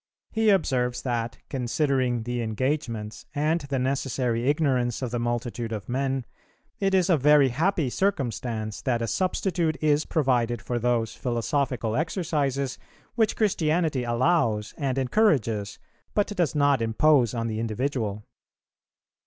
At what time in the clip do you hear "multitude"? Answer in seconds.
5.19-5.71